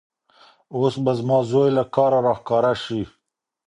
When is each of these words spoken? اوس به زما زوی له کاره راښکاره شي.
اوس 0.75 0.95
به 1.03 1.11
زما 1.19 1.37
زوی 1.49 1.69
له 1.77 1.83
کاره 1.95 2.19
راښکاره 2.25 2.73
شي. 2.83 3.01